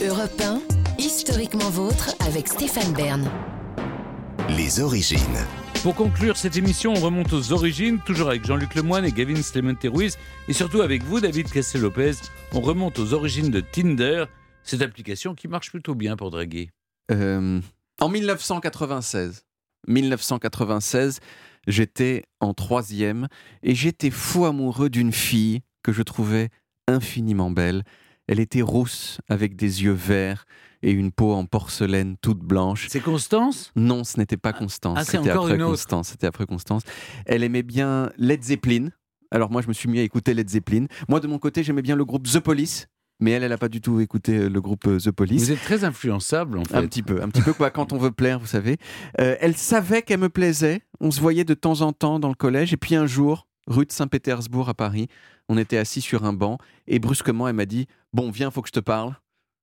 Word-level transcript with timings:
Europe 0.00 0.40
1, 0.40 0.60
historiquement 1.00 1.70
vôtre 1.70 2.14
avec 2.20 2.46
Stéphane 2.46 2.92
Bern. 2.92 3.28
Les 4.56 4.78
origines. 4.78 5.18
Pour 5.82 5.96
conclure 5.96 6.36
cette 6.36 6.56
émission, 6.56 6.92
on 6.92 7.00
remonte 7.00 7.32
aux 7.32 7.52
origines, 7.52 7.98
toujours 8.06 8.28
avec 8.28 8.46
Jean-Luc 8.46 8.76
Lemoyne 8.76 9.04
et 9.04 9.10
Gavin 9.10 9.34
Clemente 9.34 9.82
Ruiz, 9.82 10.16
et 10.46 10.52
surtout 10.52 10.82
avec 10.82 11.02
vous, 11.02 11.18
David 11.18 11.50
Castel-Lopez. 11.50 12.12
On 12.52 12.60
remonte 12.60 13.00
aux 13.00 13.12
origines 13.12 13.50
de 13.50 13.58
Tinder, 13.58 14.26
cette 14.62 14.82
application 14.82 15.34
qui 15.34 15.48
marche 15.48 15.70
plutôt 15.70 15.96
bien 15.96 16.16
pour 16.16 16.30
draguer. 16.30 16.70
Euh, 17.10 17.60
en 18.00 18.08
1996, 18.08 19.46
1996, 19.88 21.18
j'étais 21.66 22.22
en 22.38 22.54
troisième 22.54 23.26
et 23.64 23.74
j'étais 23.74 24.10
fou 24.10 24.44
amoureux 24.44 24.90
d'une 24.90 25.12
fille 25.12 25.62
que 25.82 25.92
je 25.92 26.02
trouvais 26.02 26.50
infiniment 26.86 27.50
belle. 27.50 27.82
Elle 28.28 28.40
était 28.40 28.62
rousse 28.62 29.18
avec 29.28 29.56
des 29.56 29.82
yeux 29.82 29.92
verts 29.92 30.44
et 30.82 30.92
une 30.92 31.10
peau 31.10 31.32
en 31.32 31.46
porcelaine 31.46 32.16
toute 32.20 32.38
blanche. 32.38 32.86
C'est 32.88 33.00
Constance? 33.00 33.72
Non, 33.74 34.04
ce 34.04 34.18
n'était 34.18 34.36
pas 34.36 34.52
Constance. 34.52 34.96
Ah, 34.98 35.04
c'est 35.04 35.16
c'était 35.16 35.30
encore 35.30 35.44
après 35.44 35.56
une 35.56 35.62
autre. 35.62 35.72
Constance. 35.72 36.08
C'était 36.08 36.26
après 36.26 36.46
Constance. 36.46 36.82
Elle 37.26 37.42
aimait 37.42 37.62
bien 37.64 38.12
Led 38.16 38.42
Zeppelin. 38.44 38.90
Alors 39.30 39.50
moi, 39.50 39.62
je 39.62 39.68
me 39.68 39.72
suis 39.72 39.88
mis 39.88 39.98
à 39.98 40.02
écouter 40.02 40.34
Led 40.34 40.48
Zeppelin. 40.48 40.86
Moi, 41.08 41.20
de 41.20 41.26
mon 41.26 41.38
côté, 41.38 41.62
j'aimais 41.62 41.82
bien 41.82 41.96
le 41.96 42.04
groupe 42.04 42.28
The 42.28 42.38
Police. 42.38 42.86
Mais 43.20 43.32
elle, 43.32 43.42
elle 43.42 43.50
n'a 43.50 43.58
pas 43.58 43.68
du 43.68 43.80
tout 43.80 43.98
écouté 44.00 44.36
euh, 44.36 44.48
le 44.48 44.60
groupe 44.60 44.86
euh, 44.86 44.98
The 44.98 45.10
Police. 45.10 45.42
Vous 45.42 45.50
êtes 45.50 45.62
très 45.62 45.82
influençable 45.82 46.56
en 46.56 46.64
fait. 46.64 46.76
Un 46.76 46.86
petit 46.86 47.02
peu, 47.02 47.20
un 47.20 47.28
petit 47.28 47.42
peu 47.42 47.52
quoi, 47.52 47.70
quand 47.70 47.92
on 47.92 47.98
veut 47.98 48.12
plaire, 48.12 48.38
vous 48.38 48.46
savez. 48.46 48.76
Euh, 49.20 49.34
elle 49.40 49.56
savait 49.56 50.02
qu'elle 50.02 50.20
me 50.20 50.28
plaisait. 50.28 50.82
On 51.00 51.10
se 51.10 51.20
voyait 51.20 51.44
de 51.44 51.54
temps 51.54 51.80
en 51.80 51.92
temps 51.92 52.20
dans 52.20 52.28
le 52.28 52.36
collège. 52.36 52.72
Et 52.72 52.76
puis 52.76 52.94
un 52.94 53.06
jour, 53.06 53.48
rue 53.68 53.86
de 53.86 53.92
Saint-Pétersbourg 53.92 54.68
à 54.68 54.74
Paris, 54.74 55.08
on 55.48 55.56
était 55.56 55.78
assis 55.78 56.00
sur 56.00 56.24
un 56.24 56.32
banc. 56.32 56.58
Et 56.86 56.98
brusquement, 56.98 57.48
elle 57.48 57.54
m'a 57.54 57.66
dit 57.66 57.86
Bon, 58.12 58.30
viens, 58.30 58.50
faut 58.50 58.62
que 58.62 58.68
je 58.68 58.72
te 58.72 58.80
parle. 58.80 59.14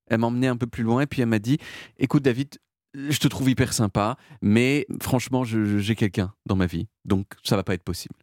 Elle 0.07 0.19
m'a 0.19 0.27
emmené 0.27 0.47
un 0.47 0.57
peu 0.57 0.67
plus 0.67 0.83
loin. 0.83 1.01
Et 1.01 1.07
puis 1.07 1.21
elle 1.21 1.27
m'a 1.27 1.39
dit 1.39 1.57
Écoute, 1.97 2.23
David, 2.23 2.57
je 2.93 3.17
te 3.17 3.27
trouve 3.27 3.49
hyper 3.49 3.73
sympa. 3.73 4.17
Mais 4.41 4.87
franchement, 5.01 5.43
j'ai 5.43 5.95
quelqu'un 5.95 6.33
dans 6.45 6.55
ma 6.55 6.65
vie. 6.65 6.87
Donc 7.03 7.27
ça 7.43 7.55
va 7.55 7.63
pas 7.63 7.73
être 7.73 7.83
possible. 7.83 8.15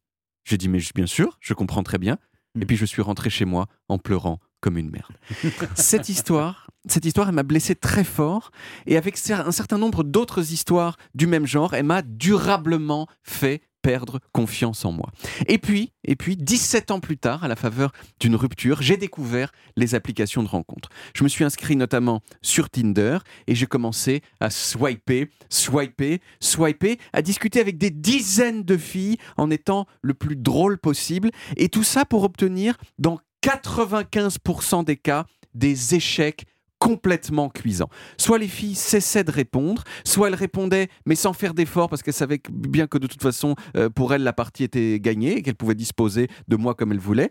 J'ai 0.44 0.56
dit 0.56 0.69
Mais 0.69 0.80
bien 0.94 1.06
sûr, 1.06 1.36
je 1.41 1.55
comprends 1.55 1.83
très 1.83 1.98
bien. 1.98 2.19
Et 2.60 2.66
puis 2.66 2.77
je 2.77 2.84
suis 2.84 3.03
rentré 3.03 3.30
chez 3.30 3.44
moi 3.44 3.66
en 3.88 3.98
pleurant 3.98 4.38
comme 4.60 4.78
une 4.78 4.91
merde. 4.91 5.16
cette 5.75 6.08
histoire, 6.08 6.70
cette 6.86 7.05
histoire, 7.05 7.28
elle 7.28 7.34
m'a 7.34 7.42
blessé 7.42 7.75
très 7.75 8.05
fort. 8.05 8.50
Et 8.86 8.97
avec 8.97 9.19
un 9.30 9.53
certain 9.53 9.78
nombre 9.78 10.05
d'autres 10.05 10.53
histoires 10.53 10.97
du 11.14 11.27
même 11.27 11.47
genre, 11.47 11.75
elle 11.75 11.84
m'a 11.84 12.03
durablement 12.03 13.08
fait 13.22 13.62
perdre 13.83 14.20
confiance 14.33 14.84
en 14.84 14.92
moi. 14.92 15.11
Et 15.48 15.58
puis, 15.58 15.92
et 16.05 16.16
puis, 16.16 16.36
17 16.36 16.91
ans 16.91 17.00
plus 17.00 17.19
tard, 17.19 17.44
à 17.44 17.48
la 17.48 17.56
faveur 17.56 17.92
d'une 18.20 18.36
rupture, 18.36 18.83
j'ai 18.83 18.97
découvert 18.97 19.52
les 19.77 19.94
applications 19.94 20.42
de 20.42 20.48
rencontres. 20.48 20.88
Je 21.14 21.25
me 21.25 21.28
suis 21.28 21.44
inscrit 21.44 21.77
notamment 21.77 22.22
sur 22.41 22.70
Tinder 22.70 23.19
et 23.47 23.55
j'ai 23.55 23.66
commencé 23.66 24.22
à 24.41 24.50
swiper, 24.50 25.28
swiper, 25.48 26.20
swiper, 26.41 26.98
à 27.12 27.22
discuter 27.22 27.60
avec 27.60 27.78
des 27.78 27.91
dizaines 27.91 28.62
de 28.62 28.77
filles 28.77 29.19
en 29.36 29.50
étant 29.50 29.86
le 30.00 30.14
plus 30.14 30.36
drôle 30.36 30.78
possible. 30.78 31.30
Et 31.56 31.69
tout 31.69 31.84
ça 31.84 32.05
pour 32.05 32.22
obtenir, 32.25 32.77
dans 32.98 33.19
95% 33.42 34.84
des 34.84 34.97
cas, 34.97 35.27
des 35.55 35.94
échecs 35.94 36.47
complètement 36.83 37.48
cuisants. 37.48 37.88
Soit 38.19 38.38
les 38.38 38.48
filles 38.48 38.75
cessaient 38.75 39.22
de 39.22 39.30
répondre, 39.30 39.84
soit 40.05 40.27
elles 40.27 40.34
répondaient 40.34 40.88
mais 41.06 41.14
sans 41.14 41.33
faire 41.33 41.55
d'efforts 41.55 41.88
parce 41.88 42.02
qu'elles 42.02 42.12
savaient 42.12 42.41
bien 42.50 42.88
que 42.88 42.98
de 42.98 43.06
toute 43.06 43.22
façon 43.22 43.55
euh, 43.77 43.88
pour 43.88 44.12
elles 44.12 44.25
la 44.25 44.33
partie 44.33 44.64
était 44.64 44.98
gagnée 44.98 45.36
et 45.36 45.42
qu'elles 45.42 45.55
pouvaient 45.55 45.77
disposer 45.77 46.27
de 46.48 46.56
moi 46.56 46.75
comme 46.75 46.91
elles 46.91 46.98
voulaient. 46.98 47.30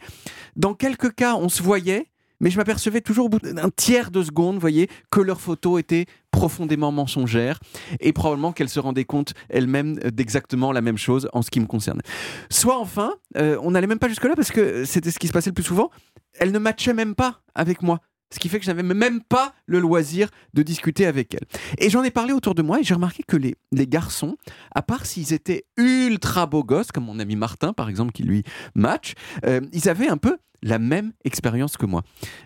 Dans 0.56 0.74
quelques 0.74 1.14
cas 1.16 1.36
on 1.36 1.50
se 1.50 1.62
voyait 1.62 2.08
mais 2.40 2.50
je 2.50 2.58
m'apercevais 2.58 3.02
toujours 3.02 3.26
au 3.26 3.30
bout 3.30 3.40
d'un 3.40 3.70
tiers 3.70 4.10
de 4.10 4.24
seconde, 4.24 4.58
voyez, 4.58 4.90
que 5.12 5.20
leurs 5.20 5.42
photos 5.42 5.80
étaient 5.82 6.06
profondément 6.32 6.92
mensongères 6.92 7.60
et 8.00 8.14
probablement 8.14 8.54
qu'elles 8.54 8.70
se 8.70 8.80
rendaient 8.80 9.06
compte 9.06 9.34
elles-mêmes 9.50 9.96
d'exactement 9.98 10.72
la 10.72 10.82
même 10.82 10.98
chose 10.98 11.30
en 11.34 11.42
ce 11.44 11.52
qui 11.52 11.60
me 11.60 11.68
concerne. 11.68 12.02
Soit 12.50 12.80
enfin, 12.80 13.14
euh, 13.38 13.60
on 13.62 13.72
n'allait 13.72 13.86
même 13.86 14.00
pas 14.00 14.08
jusque-là 14.08 14.34
parce 14.36 14.50
que 14.50 14.86
c'était 14.86 15.12
ce 15.12 15.20
qui 15.20 15.28
se 15.28 15.34
passait 15.34 15.52
le 15.52 15.56
plus 15.56 15.64
souvent, 15.64 15.92
elles 16.40 16.54
ne 16.54 16.60
matchaient 16.60 16.94
même 16.94 17.16
pas 17.16 17.42
avec 17.54 17.84
moi. 17.84 18.00
Ce 18.34 18.40
qui 18.40 18.50
fait 18.50 18.60
que 18.60 18.66
je 18.66 18.72
n'avais 18.72 18.84
même 18.84 19.22
pas 19.22 19.54
le 19.66 19.80
loisir 19.80 20.30
de 20.54 20.64
discuter 20.64 21.06
avec 21.06 21.34
elles. 21.34 21.46
Et 21.78 21.90
j'en 21.90 22.04
ai 22.04 22.12
parlé 22.12 22.34
autour 22.34 22.56
de 22.56 22.62
moi 22.62 22.80
et 22.80 22.84
j'ai 22.84 22.94
remarqué 22.94 23.24
que 23.24 23.38
les, 23.38 23.56
garçons, 23.88 24.38
à 24.74 24.82
part 24.82 25.06
s'ils 25.06 25.34
étaient 25.34 25.66
ultra 25.78 26.46
beaux 26.46 26.64
gosses, 26.64 26.92
comme 26.92 27.06
mon 27.06 27.20
ami 27.20 27.36
Martin 27.36 27.74
par 27.74 27.90
exemple, 27.90 28.12
qui 28.12 28.24
lui 28.24 28.44
match, 28.76 29.14
euh, 29.46 29.62
ils 29.74 29.90
avaient 29.90 30.08
un 30.08 30.18
peu 30.18 30.38
la 30.64 30.80
même 30.80 31.12
expérience 31.24 31.78
que 31.78 31.86
moi. 31.86 32.04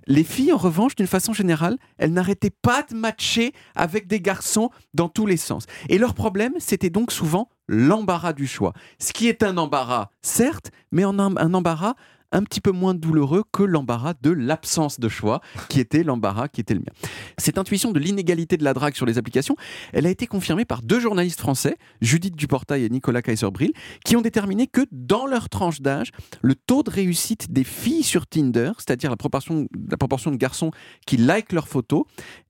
Les 0.07 0.23
filles, 0.23 0.53
en 0.53 0.57
revanche, 0.57 0.95
d'une 0.95 1.07
façon 1.07 1.33
générale, 1.33 1.77
elles 1.97 2.13
n'arrêtaient 2.13 2.49
pas 2.49 2.83
de 2.83 2.95
matcher 2.95 3.53
avec 3.75 4.07
des 4.07 4.21
garçons 4.21 4.69
dans 4.93 5.09
tous 5.09 5.25
les 5.25 5.37
sens. 5.37 5.65
Et 5.89 5.97
leur 5.97 6.13
problème, 6.13 6.53
c'était 6.59 6.89
donc 6.89 7.11
souvent 7.11 7.49
l'embarras 7.67 8.33
du 8.33 8.47
choix. 8.47 8.73
Ce 8.99 9.11
qui 9.11 9.27
est 9.27 9.43
un 9.43 9.57
embarras, 9.57 10.09
certes, 10.21 10.71
mais 10.91 11.03
en 11.03 11.19
un 11.19 11.53
embarras 11.53 11.95
un 12.35 12.43
petit 12.43 12.59
peu 12.59 12.71
moins 12.71 12.93
douloureux 12.93 13.43
que 13.53 13.63
l'embarras 13.63 14.13
de 14.21 14.29
l'absence 14.29 14.99
de 14.99 15.07
choix, 15.07 15.39
qui 15.69 15.79
était 15.79 16.03
l'embarras 16.03 16.49
qui 16.49 16.59
était 16.59 16.73
le 16.73 16.81
mien. 16.81 17.09
Cette 17.37 17.57
intuition 17.57 17.93
de 17.93 17.99
l'inégalité 17.99 18.57
de 18.57 18.63
la 18.65 18.73
drague 18.73 18.93
sur 18.93 19.05
les 19.05 19.17
applications, 19.17 19.55
elle 19.93 20.05
a 20.05 20.09
été 20.09 20.27
confirmée 20.27 20.65
par 20.65 20.81
deux 20.81 20.99
journalistes 20.99 21.39
français, 21.39 21.77
Judith 22.01 22.35
Duportail 22.35 22.83
et 22.83 22.89
Nicolas 22.89 23.21
Kaiserbril, 23.21 23.71
qui 24.03 24.17
ont 24.17 24.21
déterminé 24.21 24.67
que 24.67 24.81
dans 24.91 25.25
leur 25.25 25.47
tranche 25.47 25.79
d'âge, 25.79 26.11
le 26.41 26.55
taux 26.55 26.83
de 26.83 26.89
réussite 26.89 27.53
des 27.53 27.63
filles 27.63 28.03
sur 28.03 28.27
Tinder, 28.27 28.73
c'est-à-dire 28.77 29.09
la 29.09 29.17
proportion, 29.17 29.69
la 29.89 29.97
proportion 29.97 30.29
de 30.31 30.37
garçons 30.37 30.71
qui 31.07 31.15
likent 31.15 31.53
leurs 31.53 31.69
photos, 31.69 32.03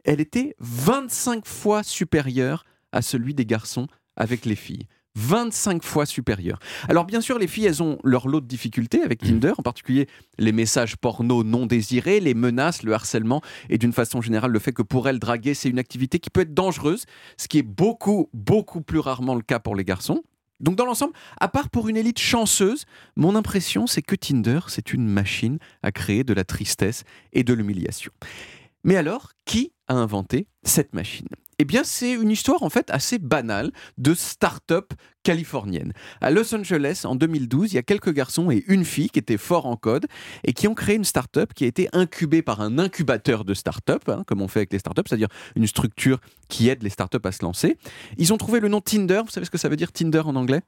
elle 0.03 0.19
était 0.19 0.55
25 0.61 1.45
fois 1.45 1.83
supérieure 1.83 2.65
à 2.91 3.03
celui 3.03 3.35
des 3.35 3.45
garçons 3.45 3.87
avec 4.15 4.45
les 4.45 4.55
filles. 4.55 4.87
25 5.15 5.83
fois 5.83 6.05
supérieur. 6.05 6.59
Alors 6.89 7.05
bien 7.05 7.21
sûr, 7.21 7.39
les 7.39 7.47
filles, 7.47 7.65
elles 7.65 7.83
ont 7.83 7.97
leur 8.03 8.27
lot 8.27 8.41
de 8.41 8.47
difficultés 8.47 9.01
avec 9.01 9.19
Tinder, 9.19 9.53
en 9.57 9.63
particulier 9.63 10.07
les 10.37 10.51
messages 10.51 10.97
porno 10.97 11.43
non 11.43 11.65
désirés, 11.65 12.19
les 12.19 12.33
menaces, 12.33 12.83
le 12.83 12.93
harcèlement, 12.93 13.41
et 13.69 13.77
d'une 13.77 13.93
façon 13.93 14.21
générale, 14.21 14.51
le 14.51 14.59
fait 14.59 14.73
que 14.73 14.81
pour 14.81 15.07
elles, 15.07 15.19
draguer, 15.19 15.53
c'est 15.53 15.69
une 15.69 15.79
activité 15.79 16.19
qui 16.19 16.29
peut 16.29 16.41
être 16.41 16.53
dangereuse, 16.53 17.05
ce 17.37 17.47
qui 17.47 17.59
est 17.59 17.63
beaucoup, 17.63 18.29
beaucoup 18.33 18.81
plus 18.81 18.99
rarement 18.99 19.35
le 19.35 19.41
cas 19.41 19.59
pour 19.59 19.75
les 19.75 19.83
garçons. 19.83 20.23
Donc 20.59 20.75
dans 20.75 20.85
l'ensemble, 20.85 21.13
à 21.39 21.47
part 21.47 21.69
pour 21.69 21.89
une 21.89 21.97
élite 21.97 22.19
chanceuse, 22.19 22.85
mon 23.15 23.35
impression 23.35 23.87
c'est 23.87 24.01
que 24.01 24.15
Tinder, 24.15 24.59
c'est 24.67 24.93
une 24.93 25.05
machine 25.05 25.59
à 25.83 25.91
créer 25.91 26.23
de 26.23 26.33
la 26.33 26.45
tristesse 26.45 27.03
et 27.33 27.43
de 27.43 27.53
l'humiliation. 27.53 28.11
Mais 28.83 28.95
alors, 28.95 29.31
qui 29.45 29.73
a 29.87 29.95
inventé 29.95 30.47
cette 30.63 30.93
machine? 30.93 31.27
Eh 31.59 31.65
bien, 31.65 31.83
c'est 31.83 32.11
une 32.11 32.29
histoire 32.29 32.63
en 32.63 32.69
fait 32.69 32.89
assez 32.89 33.17
banale 33.17 33.71
de 33.97 34.13
start-up 34.13 34.93
californienne. 35.23 35.93
À 36.21 36.29
Los 36.29 36.53
Angeles, 36.53 37.01
en 37.05 37.15
2012, 37.15 37.71
il 37.71 37.75
y 37.75 37.77
a 37.77 37.83
quelques 37.83 38.11
garçons 38.13 38.51
et 38.51 38.63
une 38.67 38.85
fille 38.85 39.09
qui 39.09 39.19
étaient 39.19 39.37
forts 39.37 39.65
en 39.65 39.77
code 39.77 40.05
et 40.43 40.53
qui 40.53 40.67
ont 40.67 40.75
créé 40.75 40.95
une 40.95 41.05
start-up 41.05 41.53
qui 41.53 41.63
a 41.63 41.67
été 41.67 41.87
incubée 41.93 42.41
par 42.41 42.61
un 42.61 42.77
incubateur 42.77 43.45
de 43.45 43.53
start-up, 43.53 44.07
hein, 44.09 44.23
comme 44.27 44.41
on 44.41 44.47
fait 44.47 44.59
avec 44.59 44.73
les 44.73 44.79
start-up, 44.79 45.07
c'est-à-dire 45.07 45.29
une 45.55 45.67
structure 45.67 46.19
qui 46.49 46.69
aide 46.69 46.83
les 46.83 46.89
start-up 46.89 47.25
à 47.25 47.31
se 47.31 47.43
lancer. 47.43 47.77
Ils 48.17 48.33
ont 48.33 48.37
trouvé 48.37 48.59
le 48.59 48.67
nom 48.67 48.81
Tinder. 48.81 49.21
Vous 49.25 49.31
savez 49.31 49.45
ce 49.45 49.51
que 49.51 49.57
ça 49.57 49.69
veut 49.69 49.77
dire 49.77 49.91
Tinder 49.91 50.21
en 50.25 50.35
anglais? 50.35 50.61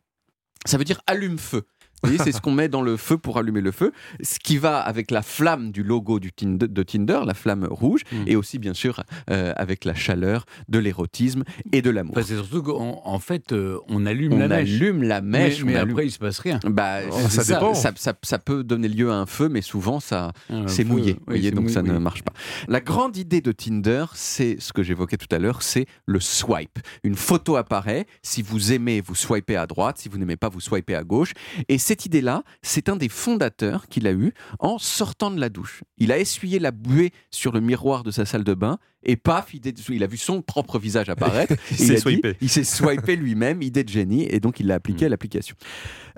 Ça 0.65 0.77
veut 0.77 0.83
dire 0.85 1.01
allume-feu. 1.05 1.65
Vous 2.03 2.09
voyez, 2.09 2.19
c'est 2.23 2.31
ce 2.31 2.41
qu'on 2.41 2.51
met 2.51 2.67
dans 2.69 2.81
le 2.81 2.95
feu 2.97 3.17
pour 3.17 3.37
allumer 3.37 3.61
le 3.61 3.71
feu, 3.71 3.91
ce 4.21 4.37
qui 4.39 4.57
va 4.57 4.79
avec 4.79 5.09
la 5.11 5.21
flamme 5.21 5.71
du 5.71 5.83
logo 5.83 6.19
du 6.19 6.31
Tinder, 6.31 6.67
de 6.67 6.83
Tinder, 6.83 7.19
la 7.25 7.33
flamme 7.33 7.67
rouge, 7.69 8.01
Mm. 8.11 8.23
et 8.27 8.35
aussi 8.35 8.59
bien 8.59 8.73
sûr 8.73 9.03
euh, 9.31 9.53
avec 9.57 9.83
la 9.83 9.93
chaleur 9.95 10.45
de 10.69 10.77
l'érotisme 10.79 11.43
et 11.71 11.81
de 11.81 11.89
l'amour. 11.89 12.13
Enfin, 12.15 12.25
c'est 12.27 12.35
surtout 12.35 12.61
qu'en 12.63 13.01
en 13.03 13.19
fait, 13.19 13.51
euh, 13.51 13.77
on 13.89 14.05
allume 14.05 14.33
on 14.33 14.37
la 14.37 14.47
mèche. 14.47 14.69
allume 14.69 15.03
la 15.03 15.21
mèche, 15.21 15.63
mais, 15.63 15.73
mais 15.73 15.77
on 15.79 15.81
allume- 15.81 15.91
après, 15.91 16.05
il 16.05 16.11
se 16.11 16.19
passe 16.19 16.39
rien. 16.39 16.59
Bah, 16.65 16.99
Oh, 17.11 17.15
ça 17.29 17.43
dépend. 17.43 17.73
Ça, 17.73 17.91
ça- 17.95 18.13
ça 18.21 18.39
peut 18.39 18.63
donner 18.63 18.87
lieu 18.87 19.11
à 19.11 19.15
un 19.15 19.25
feu, 19.25 19.49
mais 19.49 19.61
souvent 19.61 19.99
ça, 19.99 20.31
c'est 20.67 20.83
mouillé, 20.83 21.13
oui, 21.13 21.23
voyez, 21.27 21.51
donc 21.51 21.63
mouillé, 21.65 21.73
ça 21.73 21.81
ne 21.81 21.97
marche 21.97 22.21
pas. 22.23 22.33
La 22.67 22.79
grande 22.79 23.17
idée 23.17 23.41
de 23.41 23.51
Tinder, 23.51 24.05
c'est 24.13 24.57
ce 24.59 24.71
que 24.73 24.83
j'évoquais 24.83 25.17
tout 25.17 25.33
à 25.35 25.39
l'heure, 25.39 25.61
c'est 25.63 25.85
le 26.05 26.19
swipe. 26.19 26.79
Une 27.03 27.15
photo 27.15 27.55
apparaît, 27.55 28.05
si 28.21 28.41
vous 28.41 28.71
aimez, 28.71 29.01
vous 29.01 29.15
swipez 29.15 29.55
à 29.55 29.65
droite, 29.67 29.97
si 29.97 30.09
vous 30.09 30.17
n'aimez 30.17 30.37
pas, 30.37 30.49
vous 30.49 30.59
swipez 30.61 30.95
à 30.95 31.03
gauche. 31.03 31.33
Et 31.69 31.77
cette 31.87 32.05
idée-là, 32.05 32.43
c'est 32.61 32.89
un 32.89 32.97
des 32.97 33.07
fondateurs 33.07 33.87
qu'il 33.87 34.07
a 34.07 34.11
eu 34.11 34.33
en 34.59 34.77
sortant 34.77 35.31
de 35.31 35.39
la 35.39 35.47
douche. 35.47 35.85
Il 35.97 36.11
a 36.11 36.17
essuyé 36.17 36.59
la 36.59 36.71
buée 36.71 37.13
sur 37.31 37.53
le 37.53 37.61
miroir 37.61 38.03
de 38.03 38.11
sa 38.11 38.25
salle 38.25 38.43
de 38.43 38.53
bain 38.53 38.77
et 39.03 39.15
paf, 39.15 39.53
il 39.53 40.03
a 40.03 40.07
vu 40.07 40.17
son 40.17 40.41
propre 40.41 40.79
visage 40.79 41.07
apparaître. 41.07 41.55
Il 41.71 41.77
s'est 41.77 41.97
swipé. 41.97 42.35
il 42.41 42.49
s'est 42.49 42.65
swipé 42.65 43.15
lui-même, 43.15 43.61
idée 43.61 43.85
de 43.85 43.89
génie, 43.89 44.27
et 44.29 44.41
donc 44.41 44.59
il 44.59 44.67
l'a 44.67 44.75
appliqué 44.75 45.05
à 45.05 45.09
l'application. 45.09 45.55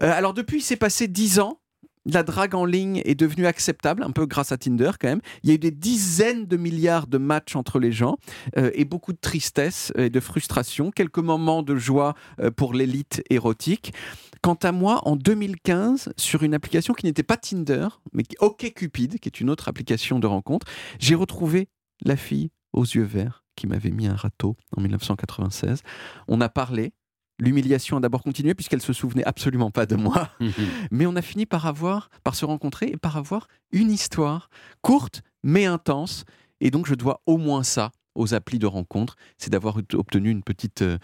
Euh, 0.01 0.11
alors 0.11 0.33
depuis, 0.33 0.57
il 0.57 0.63
s'est 0.63 0.75
passé 0.75 1.07
10 1.07 1.39
ans. 1.39 1.59
La 2.05 2.23
drague 2.23 2.55
en 2.55 2.65
ligne 2.65 3.03
est 3.05 3.13
devenue 3.13 3.45
acceptable, 3.45 4.01
un 4.01 4.09
peu 4.09 4.25
grâce 4.25 4.51
à 4.51 4.57
Tinder 4.57 4.91
quand 4.99 5.09
même. 5.09 5.21
Il 5.43 5.49
y 5.49 5.51
a 5.51 5.55
eu 5.55 5.59
des 5.59 5.69
dizaines 5.69 6.47
de 6.47 6.57
milliards 6.57 7.05
de 7.05 7.19
matchs 7.19 7.55
entre 7.55 7.77
les 7.77 7.91
gens 7.91 8.17
euh, 8.57 8.71
et 8.73 8.85
beaucoup 8.85 9.13
de 9.13 9.19
tristesse 9.21 9.93
et 9.95 10.09
de 10.09 10.19
frustration, 10.19 10.89
quelques 10.89 11.19
moments 11.19 11.61
de 11.61 11.75
joie 11.75 12.15
euh, 12.39 12.49
pour 12.49 12.73
l'élite 12.73 13.21
érotique. 13.29 13.93
Quant 14.41 14.55
à 14.63 14.71
moi, 14.71 15.01
en 15.07 15.15
2015, 15.15 16.13
sur 16.17 16.43
une 16.43 16.53
application 16.53 16.93
qui 16.93 17.05
n'était 17.05 17.23
pas 17.23 17.37
Tinder, 17.37 17.87
mais 18.13 18.23
qui- 18.23 18.35
OkCupid, 18.39 19.19
qui 19.19 19.27
est 19.29 19.41
une 19.41 19.49
autre 19.49 19.67
application 19.67 20.19
de 20.19 20.27
rencontre, 20.27 20.65
j'ai 20.99 21.15
retrouvé 21.15 21.67
la 22.05 22.15
fille 22.15 22.51
aux 22.73 22.83
yeux 22.83 23.03
verts 23.03 23.43
qui 23.55 23.67
m'avait 23.67 23.91
mis 23.91 24.07
un 24.07 24.15
râteau 24.15 24.55
en 24.77 24.81
1996. 24.81 25.81
On 26.27 26.39
a 26.41 26.47
parlé. 26.49 26.93
L'humiliation 27.41 27.97
a 27.97 27.99
d'abord 28.01 28.21
continué 28.23 28.53
puisqu'elle 28.53 28.81
se 28.81 28.91
souvenait 28.93 29.23
absolument 29.25 29.71
pas 29.71 29.85
de 29.85 29.95
moi. 29.95 30.29
Mais 30.91 31.05
on 31.05 31.15
a 31.15 31.21
fini 31.21 31.45
par 31.45 31.65
avoir, 31.67 32.09
par 32.23 32.35
se 32.35 32.43
rencontrer 32.45 32.87
et 32.87 32.97
par 32.97 33.15
avoir 33.17 33.47
une 33.71 33.91
histoire 33.91 34.49
courte 34.81 35.21
mais 35.43 35.65
intense. 35.65 36.25
Et 36.61 36.69
donc 36.71 36.85
je 36.85 36.95
dois 36.95 37.21
au 37.25 37.37
moins 37.37 37.63
ça 37.63 37.91
aux 38.19 38.33
applis 38.33 38.59
de 38.59 38.65
rencontre, 38.67 39.15
c'est 39.37 39.49
d'avoir 39.51 39.77
obtenu 39.93 40.29
une 40.29 40.43
petite, 40.43 40.81
euh, 40.81 40.97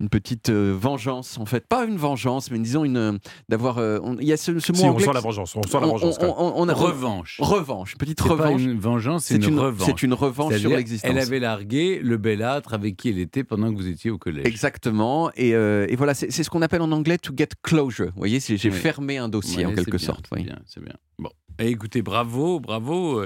une 0.00 0.08
petite 0.08 0.48
euh, 0.48 0.74
vengeance 0.78 1.38
en 1.38 1.46
fait, 1.46 1.66
pas 1.66 1.84
une 1.84 1.96
vengeance, 1.96 2.50
mais 2.50 2.58
disons 2.58 2.84
une, 2.84 2.96
euh, 2.96 3.12
d'avoir. 3.48 3.78
Il 4.20 4.26
y 4.26 4.32
a 4.32 4.36
ce, 4.36 4.58
ce 4.58 4.72
mot 4.72 4.78
Si, 4.78 4.84
on 4.84 4.98
sent 4.98 5.10
la 5.12 5.20
vengeance. 5.20 5.54
On 5.56 5.62
sent 5.62 5.78
la 5.80 5.86
vengeance. 5.86 6.18
on- 6.20 6.68
a- 6.68 6.74
Revanche. 6.74 7.38
revanche, 7.40 7.92
une 7.92 7.98
petite 7.98 8.20
C'est 8.22 8.28
pas 8.28 8.34
revanche. 8.34 8.62
une 8.62 8.78
vengeance, 8.78 9.24
c'est 9.24 9.36
une, 9.36 9.44
une, 9.44 9.58
revanche. 9.60 9.86
c'est 9.86 10.02
une 10.02 10.14
revanche 10.14 10.56
sur 10.56 10.70
l'existence. 10.70 11.10
Elle 11.10 11.18
avait 11.18 11.38
largué 11.40 11.98
le 12.00 12.16
belâtre 12.16 12.74
avec 12.74 12.96
qui 12.96 13.08
elle 13.10 13.18
était 13.18 13.44
pendant 13.44 13.70
que 13.72 13.76
vous 13.76 13.86
étiez 13.88 14.10
au 14.10 14.18
collège. 14.18 14.46
Exactement. 14.46 15.30
Et, 15.36 15.54
euh, 15.54 15.86
et 15.88 15.96
voilà, 15.96 16.14
c'est 16.14 16.30
ce 16.30 16.48
qu'on 16.50 16.62
appelle 16.62 16.82
en 16.82 16.92
anglais 16.92 17.18
to 17.18 17.32
get 17.36 17.48
closure. 17.62 18.06
Vous 18.06 18.12
voyez, 18.18 18.40
c'est- 18.40 18.56
j'ai 18.56 18.70
Oui. 18.70 18.76
fermé 18.76 19.18
un 19.18 19.28
dossier 19.28 19.66
Ouais, 19.66 19.72
en 19.72 19.74
quelque 19.74 19.96
bien, 19.96 20.06
sorte. 20.06 20.26
C'est 20.30 20.38
oui. 20.38 20.44
bien, 20.44 20.58
c'est 20.66 20.82
bien. 20.82 20.94
Bon. 21.18 21.30
Et 21.58 21.68
écoutez, 21.68 22.02
bravo, 22.02 22.60
bravo. 22.60 23.22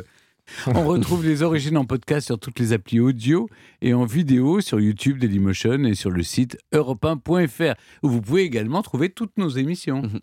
On 0.67 0.85
retrouve 0.85 1.25
les 1.25 1.43
origines 1.43 1.77
en 1.77 1.85
podcast 1.85 2.27
sur 2.27 2.39
toutes 2.39 2.59
les 2.59 2.73
applis 2.73 3.01
audio 3.01 3.49
et 3.83 3.95
en 3.95 4.05
vidéo 4.05 4.61
sur 4.61 4.81
YouTube 4.81 5.19
Dailymotion 5.19 5.85
et 5.85 5.95
sur 5.95 6.11
le 6.11 6.23
site 6.23 6.57
europe1.fr 6.73 7.75
où 8.03 8.09
vous 8.09 8.21
pouvez 8.21 8.43
également 8.43 8.83
trouver 8.83 9.09
toutes 9.11 9.37
nos 9.39 9.49
émissions. 9.49 10.03
Mhm. 10.03 10.21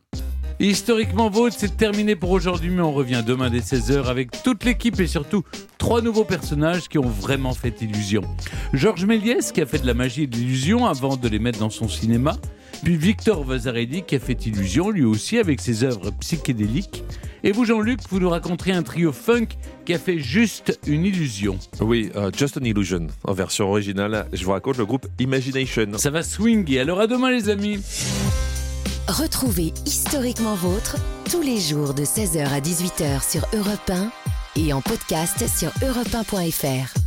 Historiquement 0.59 1.29
vôtre, 1.29 1.55
c'est 1.57 1.77
terminé 1.77 2.15
pour 2.15 2.29
aujourd'hui, 2.31 2.69
mais 2.69 2.81
on 2.81 2.93
revient 2.93 3.23
demain 3.25 3.49
dès 3.49 3.59
16h 3.59 4.05
avec 4.05 4.43
toute 4.43 4.63
l'équipe 4.63 4.99
et 4.99 5.07
surtout 5.07 5.43
trois 5.77 6.01
nouveaux 6.01 6.25
personnages 6.25 6.87
qui 6.87 6.99
ont 6.99 7.09
vraiment 7.09 7.53
fait 7.53 7.81
illusion. 7.81 8.21
Georges 8.71 9.05
Méliès 9.05 9.51
qui 9.51 9.61
a 9.61 9.65
fait 9.65 9.79
de 9.79 9.87
la 9.87 9.93
magie 9.93 10.23
et 10.23 10.27
de 10.27 10.35
l'illusion 10.35 10.85
avant 10.85 11.17
de 11.17 11.27
les 11.27 11.39
mettre 11.39 11.59
dans 11.59 11.71
son 11.71 11.87
cinéma, 11.87 12.37
puis 12.83 12.97
Victor 12.97 13.43
Vasarely 13.43 14.03
qui 14.03 14.15
a 14.15 14.19
fait 14.19 14.45
illusion 14.45 14.89
lui 14.89 15.05
aussi 15.05 15.37
avec 15.37 15.61
ses 15.61 15.83
œuvres 15.83 16.11
psychédéliques. 16.19 17.03
Et 17.43 17.51
vous 17.51 17.65
Jean-Luc, 17.65 17.99
vous 18.09 18.19
nous 18.19 18.29
raconterez 18.29 18.71
un 18.71 18.83
trio 18.83 19.11
funk 19.11 19.47
qui 19.85 19.93
a 19.93 19.99
fait 19.99 20.19
juste 20.19 20.79
une 20.85 21.05
illusion. 21.05 21.57
Oui, 21.81 22.09
euh, 22.15 22.31
Just 22.37 22.57
an 22.57 22.63
Illusion, 22.63 23.07
en 23.23 23.33
version 23.33 23.69
originale. 23.69 24.27
Je 24.31 24.45
vous 24.45 24.51
raconte 24.51 24.77
le 24.77 24.85
groupe 24.85 25.07
Imagination. 25.19 25.97
Ça 25.97 26.09
va 26.09 26.23
swinguer, 26.23 26.79
alors 26.79 26.99
à 26.99 27.07
demain 27.07 27.31
les 27.31 27.49
amis 27.49 27.79
Retrouvez 29.07 29.73
Historiquement 29.85 30.55
Vôtre 30.55 30.95
tous 31.29 31.41
les 31.41 31.59
jours 31.59 31.93
de 31.93 32.03
16h 32.03 32.47
à 32.47 32.59
18h 32.59 33.29
sur 33.29 33.45
Europe 33.53 33.89
1 33.89 34.09
et 34.55 34.71
en 34.71 34.81
podcast 34.81 35.45
sur 35.47 35.69
europe1.fr. 35.85 37.02